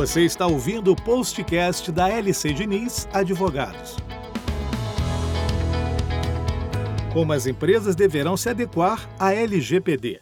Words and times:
Você 0.00 0.22
está 0.22 0.46
ouvindo 0.46 0.90
o 0.90 0.96
postcast 0.96 1.92
da 1.92 2.08
LC 2.08 2.54
Diniz 2.54 3.06
Advogados. 3.12 3.98
Como 7.12 7.34
as 7.34 7.46
empresas 7.46 7.94
deverão 7.94 8.34
se 8.34 8.48
adequar 8.48 9.06
à 9.18 9.34
LGPD. 9.34 10.18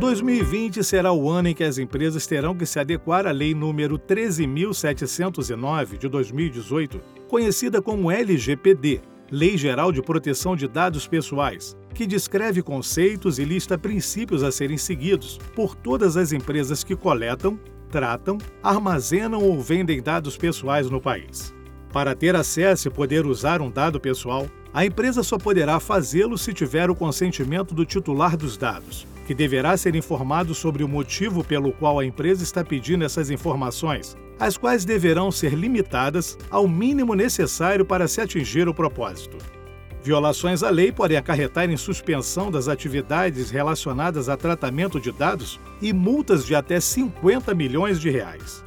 2020 0.00 0.82
será 0.82 1.12
o 1.12 1.30
ano 1.30 1.50
em 1.50 1.54
que 1.54 1.62
as 1.62 1.78
empresas 1.78 2.26
terão 2.26 2.56
que 2.56 2.66
se 2.66 2.80
adequar 2.80 3.28
à 3.28 3.30
Lei 3.30 3.54
nº 3.54 3.96
13.709 3.96 5.98
de 5.98 6.08
2018, 6.08 7.00
conhecida 7.28 7.80
como 7.80 8.10
LGPD, 8.10 9.02
Lei 9.32 9.56
Geral 9.56 9.92
de 9.92 10.02
Proteção 10.02 10.56
de 10.56 10.66
Dados 10.66 11.06
Pessoais, 11.06 11.76
que 11.94 12.04
descreve 12.04 12.64
conceitos 12.64 13.38
e 13.38 13.44
lista 13.44 13.78
princípios 13.78 14.42
a 14.42 14.50
serem 14.50 14.76
seguidos 14.76 15.38
por 15.54 15.76
todas 15.76 16.16
as 16.16 16.32
empresas 16.32 16.82
que 16.82 16.96
coletam, 16.96 17.56
tratam, 17.92 18.38
armazenam 18.60 19.40
ou 19.40 19.60
vendem 19.60 20.02
dados 20.02 20.36
pessoais 20.36 20.90
no 20.90 21.00
país. 21.00 21.54
Para 21.92 22.12
ter 22.16 22.34
acesso 22.34 22.88
e 22.88 22.90
poder 22.90 23.24
usar 23.24 23.60
um 23.60 23.70
dado 23.70 24.00
pessoal, 24.00 24.48
a 24.74 24.84
empresa 24.84 25.22
só 25.22 25.38
poderá 25.38 25.78
fazê-lo 25.78 26.36
se 26.36 26.52
tiver 26.52 26.90
o 26.90 26.94
consentimento 26.96 27.72
do 27.72 27.84
titular 27.84 28.36
dos 28.36 28.56
dados, 28.56 29.06
que 29.28 29.34
deverá 29.34 29.76
ser 29.76 29.94
informado 29.94 30.56
sobre 30.56 30.82
o 30.82 30.88
motivo 30.88 31.44
pelo 31.44 31.70
qual 31.70 32.00
a 32.00 32.04
empresa 32.04 32.42
está 32.42 32.64
pedindo 32.64 33.04
essas 33.04 33.30
informações, 33.30 34.16
as 34.40 34.56
quais 34.56 34.86
deverão 34.86 35.30
ser 35.30 35.52
limitadas 35.52 36.38
ao 36.50 36.66
mínimo 36.66 37.14
necessário 37.14 37.84
para 37.84 38.08
se 38.08 38.22
atingir 38.22 38.66
o 38.66 38.74
propósito. 38.74 39.36
Violações 40.02 40.62
à 40.62 40.70
lei 40.70 40.90
podem 40.90 41.18
acarretar 41.18 41.68
em 41.70 41.76
suspensão 41.76 42.50
das 42.50 42.66
atividades 42.66 43.50
relacionadas 43.50 44.30
a 44.30 44.36
tratamento 44.38 44.98
de 44.98 45.12
dados 45.12 45.60
e 45.82 45.92
multas 45.92 46.46
de 46.46 46.54
até 46.54 46.80
50 46.80 47.54
milhões 47.54 48.00
de 48.00 48.08
reais. 48.08 48.64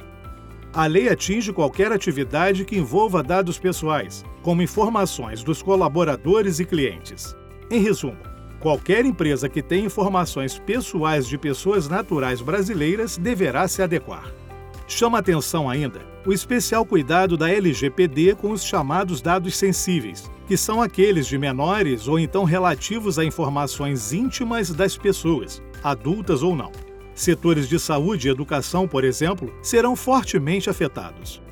A 0.72 0.86
lei 0.86 1.08
atinge 1.08 1.52
qualquer 1.52 1.90
atividade 1.90 2.64
que 2.64 2.76
envolva 2.76 3.22
dados 3.22 3.58
pessoais, 3.58 4.24
como 4.42 4.62
informações 4.62 5.42
dos 5.42 5.60
colaboradores 5.60 6.60
e 6.60 6.64
clientes. 6.64 7.36
Em 7.68 7.80
resumo, 7.80 8.18
qualquer 8.60 9.04
empresa 9.04 9.48
que 9.48 9.62
tenha 9.62 9.86
informações 9.86 10.56
pessoais 10.56 11.26
de 11.26 11.36
pessoas 11.36 11.88
naturais 11.88 12.40
brasileiras 12.40 13.16
deverá 13.16 13.66
se 13.66 13.82
adequar. 13.82 14.43
Chama 14.86 15.18
atenção 15.18 15.68
ainda 15.68 16.14
o 16.26 16.32
especial 16.32 16.86
cuidado 16.86 17.36
da 17.36 17.50
LGPD 17.50 18.34
com 18.34 18.50
os 18.50 18.64
chamados 18.64 19.20
dados 19.20 19.56
sensíveis, 19.56 20.30
que 20.46 20.56
são 20.56 20.80
aqueles 20.80 21.26
de 21.26 21.36
menores 21.36 22.08
ou 22.08 22.18
então 22.18 22.44
relativos 22.44 23.18
a 23.18 23.24
informações 23.24 24.12
íntimas 24.12 24.70
das 24.70 24.96
pessoas, 24.96 25.62
adultas 25.82 26.42
ou 26.42 26.56
não. 26.56 26.72
Setores 27.14 27.68
de 27.68 27.78
saúde 27.78 28.26
e 28.26 28.30
educação, 28.30 28.88
por 28.88 29.04
exemplo, 29.04 29.54
serão 29.62 29.94
fortemente 29.94 30.70
afetados. 30.70 31.42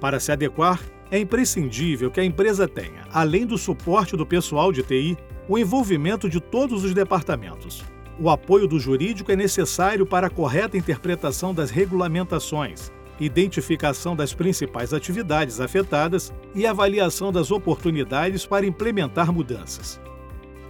Para 0.00 0.18
se 0.18 0.32
adequar, 0.32 0.80
é 1.10 1.18
imprescindível 1.18 2.10
que 2.10 2.20
a 2.20 2.24
empresa 2.24 2.66
tenha, 2.66 3.04
além 3.12 3.46
do 3.46 3.58
suporte 3.58 4.16
do 4.16 4.26
pessoal 4.26 4.72
de 4.72 4.82
TI, 4.82 5.16
o 5.46 5.58
envolvimento 5.58 6.28
de 6.28 6.40
todos 6.40 6.84
os 6.84 6.94
departamentos, 6.94 7.84
o 8.18 8.28
apoio 8.28 8.66
do 8.66 8.78
jurídico 8.78 9.32
é 9.32 9.36
necessário 9.36 10.04
para 10.04 10.26
a 10.26 10.30
correta 10.30 10.76
interpretação 10.76 11.54
das 11.54 11.70
regulamentações, 11.70 12.92
identificação 13.18 14.14
das 14.14 14.34
principais 14.34 14.92
atividades 14.92 15.60
afetadas 15.60 16.32
e 16.54 16.66
avaliação 16.66 17.32
das 17.32 17.50
oportunidades 17.50 18.44
para 18.44 18.66
implementar 18.66 19.32
mudanças. 19.32 20.00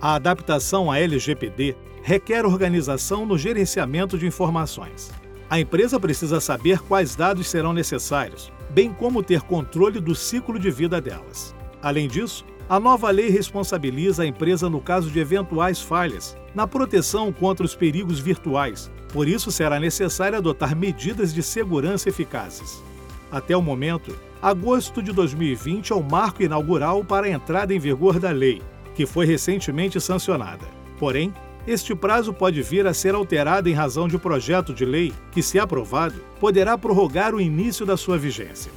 A 0.01 0.15
adaptação 0.15 0.91
à 0.91 0.99
LGPD 0.99 1.77
requer 2.03 2.45
organização 2.45 3.25
no 3.25 3.39
gerenciamento 3.39 4.19
de 4.19 4.27
informações. 4.27 5.11
A 5.49 5.61
empresa 5.61 6.01
precisa 6.01 6.41
saber 6.41 6.81
quais 6.81 7.15
dados 7.15 7.47
serão 7.47 7.73
necessários, 7.73 8.53
bem 8.71 8.93
como 8.93 9.23
ter 9.23 9.43
controle 9.43 10.01
do 10.01 10.15
ciclo 10.15 10.59
de 10.59 10.71
vida 10.71 11.01
delas. 11.01 11.55
Além 11.83 12.09
disso, 12.09 12.45
a 12.69 12.81
nova 12.81 13.11
lei 13.11 13.29
responsabiliza 13.29 14.23
a 14.23 14.27
empresa 14.27 14.71
no 14.71 14.81
caso 14.81 15.11
de 15.11 15.21
eventuais 15.21 15.81
falhas 15.81 16.37
na 16.55 16.67
proteção 16.67 17.33
contra 17.33 17.65
os 17.65 17.75
perigos 17.75 18.19
virtuais. 18.19 18.91
Por 19.13 19.29
isso, 19.29 19.51
será 19.51 19.79
necessário 19.79 20.39
adotar 20.39 20.77
medidas 20.77 21.33
de 21.33 21.43
segurança 21.43 22.09
eficazes. 22.09 22.83
Até 23.31 23.57
o 23.57 23.63
momento, 23.63 24.15
agosto 24.41 25.03
de 25.03 25.13
2020 25.13 25.93
é 25.93 25.95
o 25.95 26.03
marco 26.03 26.43
inaugural 26.43 27.05
para 27.05 27.27
a 27.27 27.31
entrada 27.31 27.75
em 27.75 27.79
vigor 27.79 28.19
da 28.19 28.31
lei, 28.31 28.61
que 28.95 29.07
foi 29.07 29.25
recentemente 29.25 30.01
sancionada. 30.01 30.67
Porém, 30.99 31.33
este 31.67 31.95
prazo 31.95 32.33
pode 32.33 32.61
vir 32.61 32.87
a 32.87 32.93
ser 32.93 33.15
alterado 33.15 33.69
em 33.69 33.73
razão 33.73 34.09
de 34.09 34.19
projeto 34.19 34.75
de 34.75 34.85
lei 34.85 35.13
que, 35.31 35.43
se 35.43 35.59
aprovado, 35.59 36.17
poderá 36.41 36.77
prorrogar 36.77 37.35
o 37.35 37.41
início 37.41 37.87
da 37.87 37.97
sua 37.97 38.19
vigência. 38.19 38.73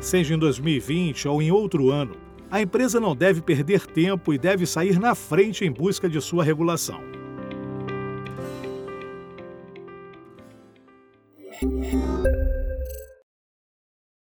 Seja 0.00 0.34
em 0.34 0.38
2020 0.38 1.28
ou 1.28 1.40
em 1.40 1.50
outro 1.50 1.90
ano, 1.90 2.14
a 2.50 2.60
empresa 2.60 2.98
não 2.98 3.14
deve 3.14 3.40
perder 3.40 3.86
tempo 3.86 4.34
e 4.34 4.38
deve 4.38 4.66
sair 4.66 4.98
na 4.98 5.14
frente 5.14 5.64
em 5.64 5.70
busca 5.70 6.08
de 6.08 6.20
sua 6.20 6.42
regulação. 6.42 7.00